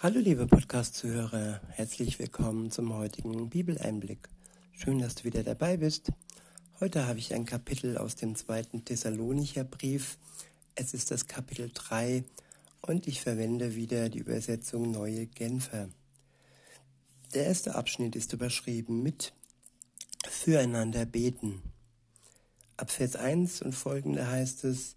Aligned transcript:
Hallo 0.00 0.20
liebe 0.20 0.46
Podcast-Zuhörer, 0.46 1.60
herzlich 1.70 2.20
willkommen 2.20 2.70
zum 2.70 2.94
heutigen 2.94 3.50
Bibeleinblick. 3.50 4.28
Schön, 4.70 5.00
dass 5.00 5.16
du 5.16 5.24
wieder 5.24 5.42
dabei 5.42 5.76
bist. 5.76 6.12
Heute 6.78 7.08
habe 7.08 7.18
ich 7.18 7.34
ein 7.34 7.44
Kapitel 7.44 7.98
aus 7.98 8.14
dem 8.14 8.36
zweiten 8.36 8.84
Thessalonicher 8.84 9.64
Brief. 9.64 10.16
Es 10.76 10.94
ist 10.94 11.10
das 11.10 11.26
Kapitel 11.26 11.72
3 11.74 12.22
und 12.82 13.08
ich 13.08 13.22
verwende 13.22 13.74
wieder 13.74 14.08
die 14.08 14.20
Übersetzung 14.20 14.92
Neue 14.92 15.26
Genfer. 15.26 15.88
Der 17.34 17.46
erste 17.46 17.74
Abschnitt 17.74 18.14
ist 18.14 18.32
überschrieben 18.32 19.02
mit 19.02 19.32
Füreinander 20.28 21.06
beten. 21.06 21.60
Ab 22.76 22.92
Vers 22.92 23.16
1 23.16 23.62
und 23.62 23.72
folgende 23.72 24.28
heißt 24.28 24.62
es, 24.62 24.94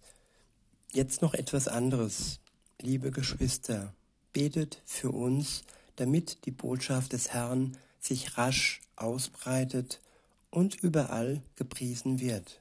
jetzt 0.92 1.22
noch 1.22 1.34
etwas 1.34 1.66
anderes, 1.66 2.38
liebe 2.80 3.10
Geschwister 3.10 3.96
betet 4.32 4.80
für 4.84 5.10
uns, 5.10 5.64
damit 5.96 6.46
die 6.46 6.50
Botschaft 6.50 7.12
des 7.12 7.30
Herrn 7.30 7.76
sich 8.00 8.36
rasch 8.38 8.80
ausbreitet 8.96 10.00
und 10.50 10.74
überall 10.74 11.42
gepriesen 11.56 12.20
wird. 12.20 12.60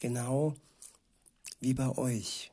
Genau 0.00 0.54
wie 1.60 1.74
bei 1.74 1.96
euch. 1.96 2.52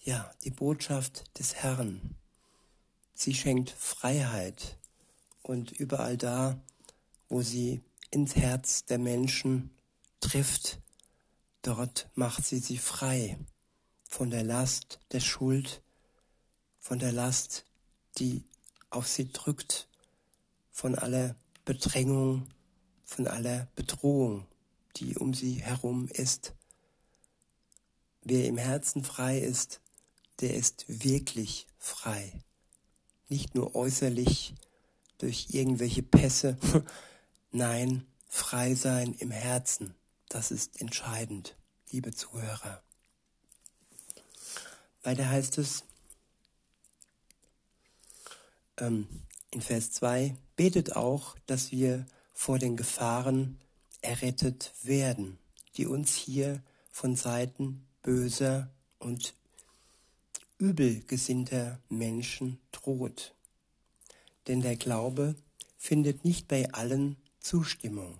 Ja, 0.00 0.30
die 0.44 0.50
Botschaft 0.50 1.38
des 1.38 1.54
Herrn. 1.56 2.16
Sie 3.14 3.34
schenkt 3.34 3.70
Freiheit 3.70 4.78
und 5.42 5.72
überall 5.72 6.16
da, 6.16 6.58
wo 7.28 7.42
sie 7.42 7.82
ins 8.10 8.34
Herz 8.34 8.84
der 8.86 8.98
Menschen 8.98 9.70
trifft, 10.20 10.80
dort 11.62 12.08
macht 12.14 12.44
sie 12.44 12.58
sie 12.58 12.78
frei 12.78 13.38
von 14.08 14.30
der 14.30 14.42
Last 14.42 15.00
der 15.12 15.20
Schuld, 15.20 15.82
von 16.90 16.98
der 16.98 17.12
Last, 17.12 17.66
die 18.18 18.42
auf 18.90 19.06
sie 19.06 19.30
drückt, 19.30 19.86
von 20.72 20.96
aller 20.96 21.36
Bedrängung, 21.64 22.48
von 23.04 23.28
aller 23.28 23.68
Bedrohung, 23.76 24.48
die 24.96 25.16
um 25.16 25.32
sie 25.32 25.62
herum 25.62 26.08
ist. 26.08 26.52
Wer 28.24 28.44
im 28.46 28.58
Herzen 28.58 29.04
frei 29.04 29.38
ist, 29.38 29.80
der 30.40 30.54
ist 30.54 30.84
wirklich 30.88 31.68
frei. 31.78 32.42
Nicht 33.28 33.54
nur 33.54 33.76
äußerlich 33.76 34.56
durch 35.18 35.50
irgendwelche 35.50 36.02
Pässe, 36.02 36.58
nein, 37.52 38.04
frei 38.26 38.74
sein 38.74 39.14
im 39.14 39.30
Herzen, 39.30 39.94
das 40.28 40.50
ist 40.50 40.80
entscheidend, 40.80 41.54
liebe 41.92 42.12
Zuhörer. 42.12 42.82
Weiter 45.04 45.28
heißt 45.28 45.56
es, 45.58 45.84
ähm, 48.80 49.06
in 49.50 49.60
Vers 49.60 49.92
2, 49.92 50.36
betet 50.56 50.96
auch, 50.96 51.36
dass 51.46 51.72
wir 51.72 52.06
vor 52.32 52.58
den 52.58 52.76
Gefahren 52.76 53.58
errettet 54.02 54.72
werden, 54.82 55.38
die 55.76 55.86
uns 55.86 56.14
hier 56.14 56.62
von 56.90 57.16
Seiten 57.16 57.86
böser 58.02 58.70
und 58.98 59.34
übelgesinnter 60.58 61.80
Menschen 61.88 62.58
droht. 62.72 63.34
Denn 64.46 64.60
der 64.60 64.76
Glaube 64.76 65.34
findet 65.78 66.24
nicht 66.24 66.48
bei 66.48 66.70
allen 66.72 67.16
Zustimmung. 67.40 68.18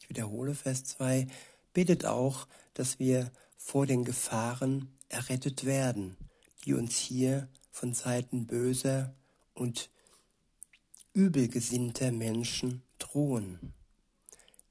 Ich 0.00 0.08
wiederhole 0.08 0.54
Vers 0.54 0.84
2, 0.84 1.26
betet 1.72 2.04
auch, 2.04 2.46
dass 2.74 2.98
wir 2.98 3.30
vor 3.56 3.86
den 3.86 4.04
Gefahren 4.04 4.92
errettet 5.08 5.64
werden, 5.64 6.16
die 6.64 6.74
uns 6.74 6.96
hier 6.96 7.48
von 7.70 7.94
Seiten 7.94 8.46
böser 8.46 9.14
und 9.54 9.90
übelgesinnter 11.12 12.12
Menschen 12.12 12.82
drohen. 12.98 13.74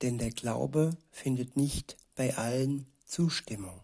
Denn 0.02 0.18
der 0.18 0.32
Glaube 0.32 0.97
findet 1.12 1.56
nicht 1.56 1.97
bei 2.16 2.36
allen 2.38 2.88
Zustimmung. 3.06 3.81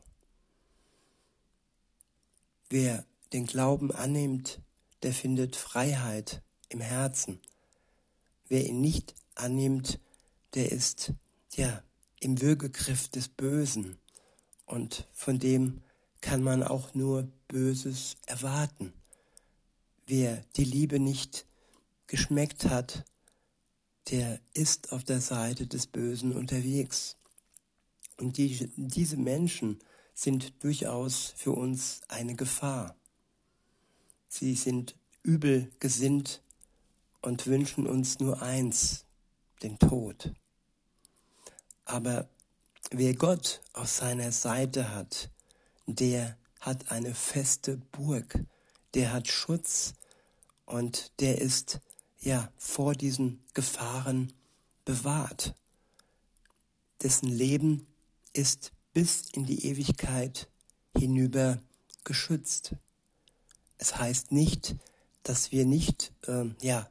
Wer 2.69 3.05
den 3.33 3.45
Glauben 3.45 3.91
annimmt, 3.91 4.59
der 5.03 5.13
findet 5.13 5.55
Freiheit 5.55 6.41
im 6.69 6.81
Herzen. 6.81 7.39
Wer 8.47 8.65
ihn 8.65 8.81
nicht 8.81 9.15
annimmt, 9.35 9.99
der 10.53 10.71
ist 10.71 11.13
ja 11.53 11.83
im 12.19 12.41
Würgegriff 12.41 13.09
des 13.09 13.29
Bösen 13.29 13.97
und 14.65 15.07
von 15.13 15.39
dem 15.39 15.81
kann 16.21 16.41
man 16.41 16.63
auch 16.63 16.93
nur 16.93 17.31
Böses 17.47 18.17
erwarten. 18.25 18.93
Wer 20.09 20.45
die 20.55 20.63
Liebe 20.63 20.99
nicht 20.99 21.45
geschmeckt 22.07 22.63
hat, 22.63 23.03
der 24.09 24.39
ist 24.53 24.93
auf 24.93 25.03
der 25.03 25.19
Seite 25.19 25.67
des 25.67 25.85
Bösen 25.85 26.33
unterwegs. 26.33 27.17
Und 28.15 28.37
die, 28.37 28.71
diese 28.77 29.17
Menschen 29.17 29.79
sind 30.13 30.63
durchaus 30.63 31.33
für 31.35 31.51
uns 31.51 31.99
eine 32.07 32.35
Gefahr. 32.35 32.95
Sie 34.29 34.55
sind 34.55 34.95
übel 35.23 35.69
gesinnt 35.79 36.41
und 37.21 37.45
wünschen 37.45 37.85
uns 37.85 38.19
nur 38.19 38.41
eins, 38.41 39.03
den 39.61 39.77
Tod. 39.77 40.33
Aber 41.83 42.29
wer 42.91 43.13
Gott 43.13 43.59
auf 43.73 43.89
seiner 43.89 44.31
Seite 44.31 44.95
hat, 44.95 45.29
der 45.85 46.37
hat 46.61 46.91
eine 46.91 47.13
feste 47.13 47.75
Burg, 47.91 48.39
der 48.93 49.13
hat 49.13 49.27
Schutz 49.27 49.93
und 50.65 51.11
der 51.19 51.39
ist 51.39 51.79
ja 52.19 52.51
vor 52.57 52.93
diesen 52.93 53.43
Gefahren 53.53 54.33
bewahrt. 54.85 55.55
Dessen 57.01 57.29
Leben 57.29 57.85
ist 58.33 58.71
bis 58.93 59.29
in 59.31 59.45
die 59.45 59.65
Ewigkeit 59.65 60.49
hinüber 60.97 61.61
geschützt. 62.03 62.75
Es 63.77 63.97
heißt 63.97 64.31
nicht, 64.31 64.75
dass 65.23 65.51
wir 65.51 65.65
nicht 65.65 66.11
äh, 66.27 66.45
ja 66.61 66.89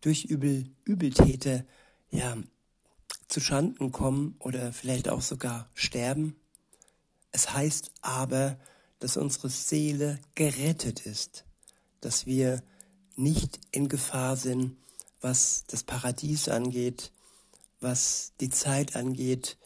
durch 0.00 0.24
Übel, 0.24 0.70
Übeltäter 0.84 1.64
ja 2.10 2.36
zu 3.28 3.40
Schanden 3.40 3.92
kommen 3.92 4.36
oder 4.38 4.72
vielleicht 4.72 5.08
auch 5.08 5.22
sogar 5.22 5.70
sterben. 5.74 6.36
Es 7.32 7.52
heißt 7.52 7.90
aber, 8.00 8.58
dass 9.04 9.18
unsere 9.18 9.50
Seele 9.50 10.18
gerettet 10.34 11.04
ist, 11.04 11.44
dass 12.00 12.24
wir 12.24 12.62
nicht 13.16 13.60
in 13.70 13.90
Gefahr 13.90 14.34
sind, 14.34 14.78
was 15.20 15.64
das 15.66 15.82
Paradies 15.82 16.48
angeht, 16.48 17.12
was 17.80 18.32
die 18.40 18.48
Zeit 18.48 18.96
angeht, 18.96 19.58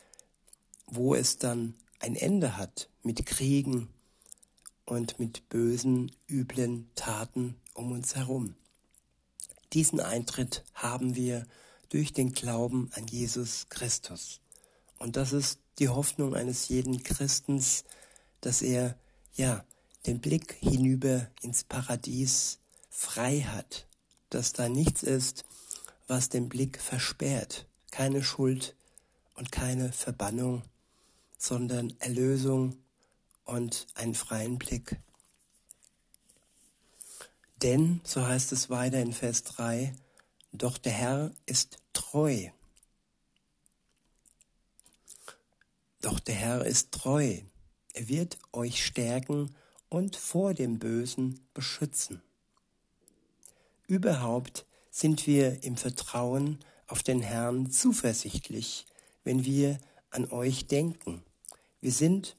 wo 0.87 1.15
es 1.15 1.39
dann 1.39 1.75
ein 2.01 2.17
Ende 2.17 2.57
hat 2.57 2.89
mit 3.05 3.27
Kriegen 3.27 3.89
und 4.87 5.21
mit 5.21 5.49
bösen, 5.49 6.11
üblen 6.29 6.91
Taten 6.97 7.55
um 7.75 7.93
uns 7.93 8.17
herum. 8.17 8.57
Diesen 9.73 10.01
Eintritt 10.01 10.65
haben 10.75 11.15
wir 11.15 11.47
durch 11.91 12.13
den 12.13 12.33
Glauben 12.33 12.91
an 12.95 13.07
Jesus 13.07 13.67
Christus. 13.69 14.41
Und 14.99 15.15
das 15.15 15.33
ist 15.33 15.61
die 15.79 15.91
Hoffnung 15.91 16.35
eines 16.35 16.67
jeden 16.69 17.05
Christens, 17.05 17.85
dass 18.41 18.63
er 18.63 18.99
ja, 19.35 19.65
den 20.07 20.21
Blick 20.21 20.55
hinüber 20.61 21.31
ins 21.43 21.65
Paradies 21.65 22.59
frei 22.91 23.41
hat, 23.41 23.87
dass 24.31 24.53
da 24.53 24.69
nichts 24.69 25.03
ist, 25.03 25.45
was 26.07 26.29
den 26.29 26.49
Blick 26.49 26.81
versperrt, 26.81 27.67
keine 27.91 28.23
Schuld 28.23 28.75
und 29.35 29.53
keine 29.53 29.93
Verbannung, 29.93 30.63
sondern 31.39 31.95
Erlösung 32.01 32.77
und 33.45 33.87
einen 33.95 34.15
freien 34.15 34.59
Blick. 34.59 35.01
Denn, 37.63 38.01
so 38.05 38.27
heißt 38.27 38.53
es 38.53 38.71
weiter 38.71 39.01
in 39.01 39.13
Vers 39.13 39.43
3, 39.45 39.95
doch 40.53 40.79
der 40.79 40.93
Herr 40.93 41.33
ist 41.47 41.79
treu. 41.93 42.51
Doch 46.01 46.21
der 46.21 46.35
Herr 46.35 46.65
ist 46.65 46.93
treu. 46.93 47.41
Er 47.99 48.09
wird 48.09 48.39
euch 48.53 48.87
stärken 48.87 49.57
und 49.89 50.15
vor 50.15 50.55
dem 50.55 50.79
Bösen 50.79 51.41
beschützen. 51.53 52.23
Überhaupt 53.89 54.67
sind 54.93 55.27
wir 55.27 55.65
im 55.65 55.77
Vertrauen 55.77 56.61
auf 56.87 57.03
den 57.03 57.21
Herrn 57.21 57.73
zuversichtlich, 57.73 58.87
wenn 59.25 59.45
wir 59.45 59.81
an 60.11 60.31
euch 60.31 60.69
denken. 60.69 61.25
Wir 61.81 61.91
sind 61.91 62.37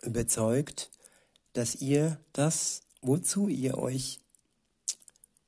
überzeugt, 0.00 0.92
dass 1.54 1.74
ihr 1.74 2.20
das, 2.32 2.82
wozu 3.00 3.48
ihr 3.48 3.78
euch, 3.78 4.20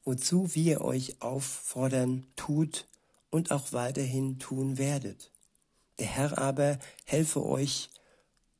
wozu 0.02 0.56
wir 0.56 0.80
euch 0.80 1.22
auffordern, 1.22 2.26
tut 2.34 2.88
und 3.30 3.52
auch 3.52 3.72
weiterhin 3.72 4.40
tun 4.40 4.76
werdet. 4.76 5.30
Der 6.00 6.08
Herr 6.08 6.36
aber 6.36 6.80
helfe 7.04 7.46
euch 7.46 7.90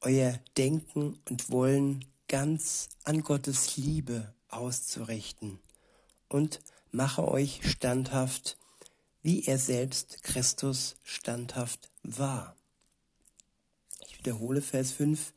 euer 0.05 0.39
Denken 0.59 1.19
und 1.31 1.51
Wollen 1.51 2.05
ganz 2.29 2.91
an 3.05 3.23
Gottes 3.23 3.79
Liebe 3.79 4.35
auszurichten 4.49 5.59
und 6.29 6.61
mache 6.91 7.27
euch 7.27 7.61
standhaft, 7.65 8.59
wie 9.23 9.45
er 9.47 9.59
selbst 9.59 10.23
Christus 10.23 10.97
standhaft 11.05 11.91
war. 12.03 12.55
Ich 14.07 14.19
wiederhole 14.19 14.61
Vers 14.61 14.93
5. 14.93 15.33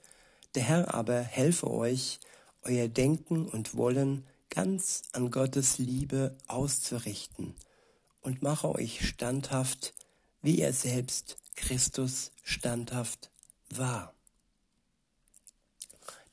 Der 0.55 0.63
Herr 0.63 0.93
aber 0.93 1.21
helfe 1.21 1.71
euch, 1.71 2.19
euer 2.63 2.89
Denken 2.89 3.47
und 3.47 3.75
Wollen 3.75 4.25
ganz 4.49 5.03
an 5.13 5.31
Gottes 5.31 5.77
Liebe 5.77 6.37
auszurichten 6.47 7.55
und 8.19 8.41
mache 8.41 8.69
euch 8.69 9.07
standhaft, 9.07 9.93
wie 10.41 10.59
er 10.59 10.73
selbst 10.73 11.37
Christus 11.55 12.31
standhaft 12.43 13.31
war. 13.69 14.16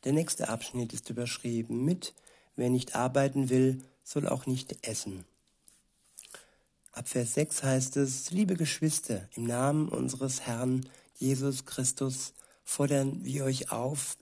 Der 0.05 0.13
nächste 0.13 0.51
Abschnitt 0.51 0.93
ist 0.93 1.09
überschrieben 1.09 1.85
mit 1.85 2.15
Wer 2.57 2.71
nicht 2.71 2.95
arbeiten 2.95 3.49
will, 3.49 3.83
soll 4.05 4.29
auch 4.29 4.47
nicht 4.47 4.87
essen. 4.87 5.25
Ab 6.93 7.09
Vers 7.09 7.35
6 7.35 7.65
heißt 7.65 7.97
es, 7.97 8.31
liebe 8.31 8.55
Geschwister, 8.55 9.29
im 9.35 9.45
Namen 9.45 9.89
unseres 9.89 10.43
Herrn 10.43 10.89
Jesus 11.17 11.65
Christus 11.65 12.33
fordern 12.65 13.25
wir 13.25 13.45
euch 13.45 13.73
auf, 13.73 14.17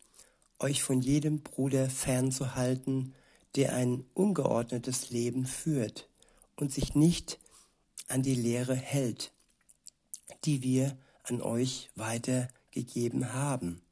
euch 0.59 0.83
von 0.83 1.03
jedem 1.03 1.43
Bruder 1.43 1.91
fernzuhalten, 1.91 3.15
der 3.57 3.75
ein 3.75 4.05
ungeordnetes 4.15 5.11
Leben 5.11 5.45
führt 5.45 6.09
und 6.57 6.73
sich 6.73 6.95
nicht 6.95 7.39
an 8.09 8.23
die 8.23 8.35
Lehre 8.35 8.77
hält, 8.77 9.33
die 10.45 10.63
wir 10.63 10.97
an 11.25 11.43
euch 11.43 11.91
weitergegeben 11.97 13.35
haben 13.35 13.83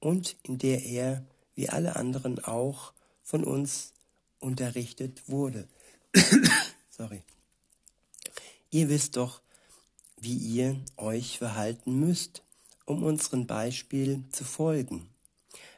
und 0.00 0.36
in 0.42 0.58
der 0.58 0.84
er, 0.84 1.24
wie 1.54 1.68
alle 1.68 1.96
anderen 1.96 2.42
auch, 2.44 2.92
von 3.22 3.44
uns 3.44 3.92
unterrichtet 4.40 5.28
wurde. 5.28 5.68
Sorry. 6.90 7.22
Ihr 8.70 8.88
wisst 8.88 9.16
doch, 9.16 9.40
wie 10.20 10.36
ihr 10.36 10.80
euch 10.96 11.38
verhalten 11.38 11.98
müsst, 11.98 12.42
um 12.84 13.02
unserem 13.02 13.46
Beispiel 13.46 14.24
zu 14.30 14.44
folgen. 14.44 15.08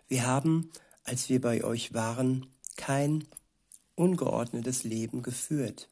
Wir 0.09 0.27
haben, 0.27 0.71
als 1.05 1.29
wir 1.29 1.41
bei 1.41 1.63
euch 1.65 1.95
waren, 1.95 2.47
kein 2.77 3.27
ungeordnetes 3.95 4.85
Leben 4.85 5.23
geführt. 5.23 5.89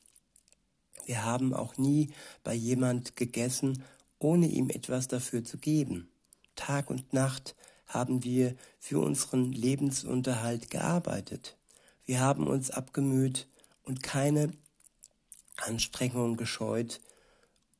Wir 1.07 1.25
haben 1.25 1.55
auch 1.55 1.77
nie 1.77 2.11
bei 2.43 2.55
jemand 2.55 3.17
gegessen, 3.17 3.83
ohne 4.19 4.47
ihm 4.47 4.71
etwas 4.71 5.09
dafür 5.09 5.45
zu 5.45 5.59
geben. 5.59 6.09
Tag 6.57 6.91
und 6.91 7.13
Nacht 7.13 7.55
haben 7.89 8.23
wir 8.23 8.55
für 8.79 9.01
unseren 9.01 9.53
Lebensunterhalt 9.53 10.71
gearbeitet. 10.71 11.57
Wir 12.05 12.21
haben 12.21 12.47
uns 12.47 12.71
abgemüht 12.71 13.49
und 13.83 14.03
keine 14.03 14.53
Anstrengungen 15.57 16.37
gescheut, 16.37 17.01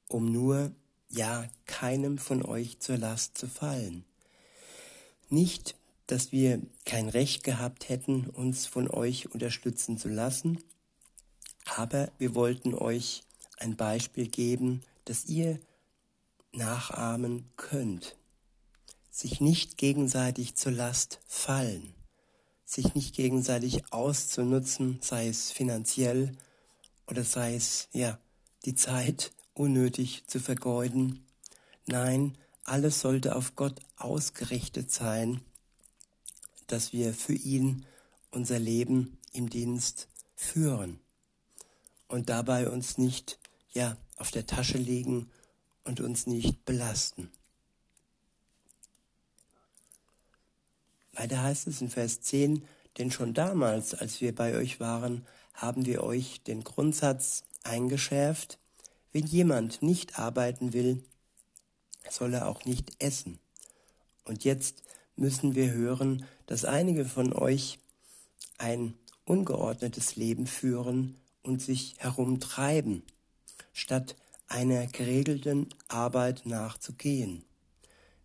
um 0.09 0.33
nur, 0.33 0.73
ja, 1.11 1.49
keinem 1.67 2.19
von 2.19 2.45
euch 2.45 2.81
zur 2.81 2.99
Last 2.99 3.39
zu 3.39 3.47
fallen. 3.47 4.05
Nicht, 5.31 5.77
dass 6.07 6.33
wir 6.33 6.61
kein 6.85 7.09
Recht 7.09 7.45
gehabt 7.45 7.89
hätten, 7.89 8.29
uns 8.29 8.67
von 8.67 8.89
euch 8.89 9.31
unterstützen 9.31 9.99
zu 9.99 10.09
lassen, 10.09 10.59
aber 11.77 12.11
wir 12.19 12.35
wollten 12.35 12.75
euch 12.75 13.23
ein 13.59 13.77
Beispiel 13.77 14.29
geben, 14.29 14.83
das 15.05 15.27
ihr 15.27 15.61
nachahmen 16.53 17.51
könnt 17.57 18.17
sich 19.19 19.41
nicht 19.41 19.79
gegenseitig 19.79 20.55
zur 20.55 20.71
Last 20.71 21.19
fallen, 21.27 21.93
sich 22.65 22.95
nicht 22.95 23.17
gegenseitig 23.17 23.93
auszunutzen, 23.93 25.01
sei 25.03 25.27
es 25.27 25.51
finanziell 25.51 26.37
oder 27.09 27.25
sei 27.25 27.57
es, 27.57 27.89
ja, 27.93 28.21
die 28.65 28.77
Zeit 28.77 29.33
unnötig 29.55 30.23
zu 30.29 30.39
vergeuden. 30.39 31.27
Nein, 31.87 32.39
alles 32.63 33.01
sollte 33.01 33.35
auf 33.35 33.57
Gott 33.57 33.81
ausgerichtet 33.97 34.93
sein, 34.93 35.41
dass 36.69 36.93
wir 36.93 37.13
für 37.13 37.35
ihn 37.35 37.87
unser 38.31 38.61
Leben 38.61 39.19
im 39.33 39.51
Dienst 39.51 40.07
führen 40.37 41.01
und 42.07 42.29
dabei 42.29 42.71
uns 42.71 42.99
nicht, 42.99 43.41
ja, 43.73 43.97
auf 44.15 44.31
der 44.31 44.47
Tasche 44.47 44.79
legen 44.79 45.29
und 45.83 46.01
uns 46.01 46.29
nicht 46.29 46.65
belasten. 46.65 47.33
Weiter 51.19 51.43
heißt 51.43 51.67
es 51.67 51.81
in 51.81 51.91
Vers 51.91 52.21
10, 52.21 52.63
denn 52.97 53.11
schon 53.11 53.35
damals, 53.35 53.93
als 53.93 54.21
wir 54.21 54.33
bei 54.33 54.55
euch 54.55 54.79
waren, 54.79 55.27
haben 55.53 55.85
wir 55.85 56.05
euch 56.05 56.43
den 56.43 56.63
Grundsatz 56.63 57.43
eingeschärft, 57.65 58.59
wenn 59.13 59.27
jemand 59.27 59.83
nicht 59.83 60.19
arbeiten 60.19 60.73
will, 60.73 61.03
soll 62.09 62.35
er 62.35 62.47
auch 62.47 62.65
nicht 62.65 62.93
essen. 63.03 63.41
Und 64.25 64.45
jetzt 64.45 64.85
müssen 65.17 65.57
wir 65.57 65.73
hören, 65.73 66.25
dass 66.47 66.65
einige 66.65 67.05
von 67.05 67.33
euch 67.33 67.81
ein 68.59 68.95
ungeordnetes 69.25 70.15
Leben 70.15 70.47
führen 70.47 71.17
und 71.43 71.61
sich 71.61 71.97
herumtreiben, 71.99 73.03
statt 73.73 74.15
einer 74.47 74.87
geregelten 74.87 75.69
Arbeit 75.89 76.47
nachzugehen. 76.47 77.45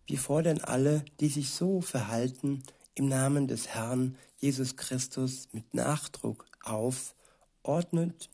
Wir 0.06 0.18
fordern 0.18 0.60
alle, 0.60 1.04
die 1.18 1.28
sich 1.28 1.50
so 1.50 1.80
verhalten, 1.80 2.62
im 2.94 3.08
Namen 3.08 3.48
des 3.48 3.68
Herrn 3.68 4.16
Jesus 4.38 4.76
Christus 4.76 5.48
mit 5.52 5.74
Nachdruck 5.74 6.46
auf, 6.62 7.14
ordnet, 7.62 8.28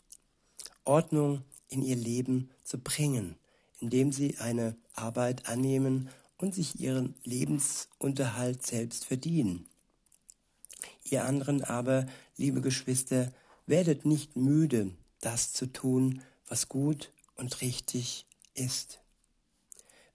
Ordnung 0.83 1.43
in 1.69 1.81
ihr 1.81 1.95
Leben 1.95 2.49
zu 2.63 2.77
bringen, 2.77 3.35
indem 3.79 4.11
sie 4.11 4.37
eine 4.37 4.75
Arbeit 4.93 5.47
annehmen 5.47 6.09
und 6.37 6.53
sich 6.53 6.79
ihren 6.79 7.15
Lebensunterhalt 7.23 8.65
selbst 8.65 9.05
verdienen. 9.05 9.67
Ihr 11.03 11.25
anderen 11.25 11.63
aber, 11.63 12.05
liebe 12.37 12.61
Geschwister, 12.61 13.31
werdet 13.65 14.05
nicht 14.05 14.35
müde, 14.35 14.91
das 15.19 15.53
zu 15.53 15.67
tun, 15.67 16.21
was 16.47 16.67
gut 16.67 17.11
und 17.35 17.61
richtig 17.61 18.25
ist. 18.53 18.99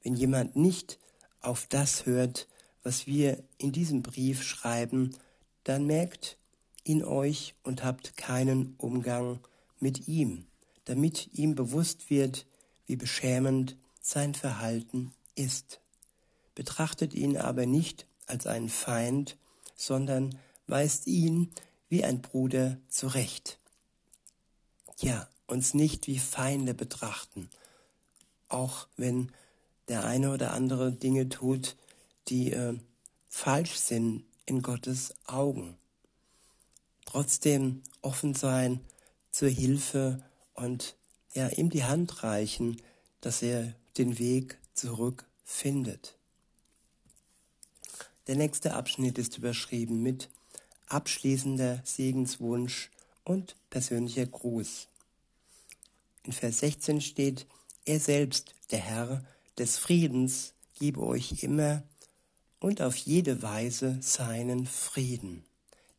Wenn 0.03 0.15
jemand 0.15 0.57
nicht 0.57 0.99
auf 1.41 1.67
das 1.67 2.07
hört, 2.07 2.49
was 2.87 3.09
wir 3.09 3.43
in 3.59 3.73
diesem 3.73 4.05
Brief 4.05 4.45
schreiben, 4.45 5.17
dann 5.65 5.87
merkt 5.87 6.39
ihn 6.85 7.03
euch 7.03 7.57
und 7.65 7.83
habt 7.83 8.17
keinen 8.17 8.77
Umgang 8.79 9.41
mit 9.81 10.07
ihm, 10.07 10.47
damit 10.85 11.31
ihm 11.33 11.57
bewusst 11.57 12.11
wird, 12.11 12.47
wie 12.87 12.95
beschämend 12.95 13.77
sein 14.01 14.37
Verhalten 14.37 15.11
ist. 15.35 15.81
Betrachtet 16.55 17.13
ihn 17.13 17.37
aber 17.37 17.67
nicht 17.67 18.07
als 18.27 18.47
einen 18.47 18.69
Feind, 18.69 19.37
sondern 19.75 20.39
weist 20.69 21.09
ihn 21.09 21.51
wie 21.89 22.05
ein 22.05 22.23
Bruder 22.23 22.79
zurecht. 22.89 23.59
Ja, 24.99 25.29
uns 25.49 25.75
nicht 25.75 26.07
wie 26.07 26.21
Feinde 26.21 26.73
betrachten, 26.73 27.51
auch 28.49 28.87
wenn 28.97 29.33
der 29.89 30.05
eine 30.05 30.33
oder 30.33 30.53
andere 30.53 30.93
Dinge 30.93 31.29
tut, 31.29 31.75
die 32.29 32.53
äh, 32.53 32.79
falsch 33.29 33.75
sind 33.75 34.25
in 34.47 34.63
Gottes 34.63 35.15
Augen. 35.27 35.77
Trotzdem 37.05 37.83
offen 38.03 38.35
sein 38.35 38.81
zur 39.31 39.49
Hilfe 39.49 40.23
und 40.55 40.97
ja, 41.35 41.49
ihm 41.49 41.71
die 41.71 41.85
Hand 41.85 42.23
reichen, 42.23 42.81
dass 43.21 43.43
er 43.43 43.75
den 43.99 44.19
Weg 44.19 44.59
zurück 44.75 45.27
findet. 45.45 46.17
Der 48.27 48.37
nächste 48.37 48.75
Abschnitt 48.75 49.19
ist 49.19 49.39
überschrieben 49.39 50.03
mit 50.03 50.29
abschließender 50.89 51.83
Segenswunsch 51.85 52.91
und 53.25 53.57
persönlicher 53.71 54.27
Gruß. 54.27 54.89
In 56.25 56.33
Vers 56.33 56.59
16 56.59 57.01
steht, 57.01 57.47
er 57.85 58.01
selbst, 58.01 58.55
der 58.71 58.81
Herr 58.81 59.25
des 59.59 59.79
Friedens, 59.79 60.55
gebe 60.75 61.01
euch 61.01 61.43
immer 61.45 61.85
und 62.61 62.83
auf 62.83 62.97
jede 62.97 63.43
Weise 63.43 63.99
seinen 64.01 64.67
Frieden. 64.67 65.45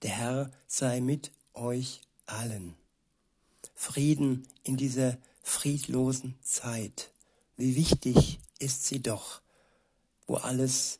Der 0.01 0.11
Herr 0.11 0.51
sei 0.67 1.01
mit 1.01 1.31
euch 1.53 2.01
allen. 2.25 2.75
Frieden 3.73 4.47
in 4.63 4.77
dieser 4.77 5.17
friedlosen 5.43 6.35
Zeit. 6.41 7.11
Wie 7.55 7.75
wichtig 7.75 8.39
ist 8.59 8.85
sie 8.85 9.01
doch, 9.01 9.41
wo 10.25 10.35
alles 10.35 10.99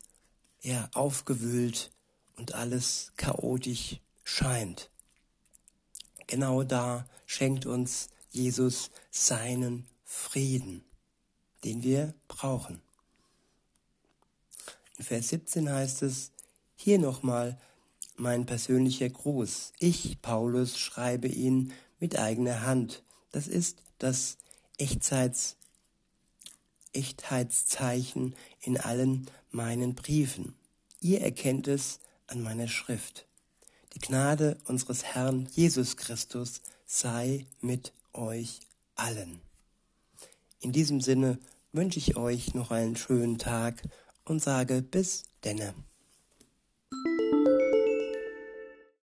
ja 0.62 0.88
aufgewühlt 0.94 1.90
und 2.36 2.54
alles 2.54 3.12
chaotisch 3.16 4.00
scheint. 4.24 4.90
Genau 6.26 6.62
da 6.62 7.08
schenkt 7.26 7.66
uns 7.66 8.08
Jesus 8.30 8.90
seinen 9.10 9.86
Frieden, 10.04 10.84
den 11.64 11.82
wir 11.82 12.14
brauchen. 12.28 12.82
Vers 15.00 15.28
17 15.28 15.70
heißt 15.70 16.02
es, 16.02 16.32
hier 16.74 16.98
nochmal, 16.98 17.58
mein 18.16 18.46
persönlicher 18.46 19.08
Gruß. 19.08 19.72
Ich, 19.78 20.20
Paulus, 20.22 20.78
schreibe 20.78 21.28
ihn 21.28 21.72
mit 22.00 22.18
eigener 22.18 22.62
Hand. 22.62 23.02
Das 23.30 23.46
ist 23.46 23.82
das 23.98 24.38
Echtzeits, 24.76 25.56
Echtheitszeichen 26.92 28.34
in 28.60 28.76
allen 28.76 29.30
meinen 29.50 29.94
Briefen. 29.94 30.54
Ihr 31.00 31.20
erkennt 31.20 31.68
es 31.68 32.00
an 32.26 32.42
meiner 32.42 32.68
Schrift. 32.68 33.26
Die 33.94 34.00
Gnade 34.00 34.58
unseres 34.66 35.04
Herrn 35.04 35.48
Jesus 35.52 35.96
Christus 35.96 36.60
sei 36.86 37.46
mit 37.60 37.92
euch 38.12 38.60
allen. 38.94 39.40
In 40.60 40.72
diesem 40.72 41.00
Sinne 41.00 41.38
wünsche 41.72 41.98
ich 41.98 42.16
euch 42.16 42.54
noch 42.54 42.70
einen 42.70 42.96
schönen 42.96 43.38
Tag 43.38 43.82
und 44.28 44.40
sage 44.40 44.82
bis 44.82 45.24
denne. 45.44 45.74